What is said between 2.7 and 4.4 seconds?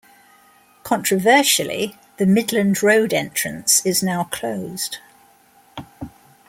Road entrance is now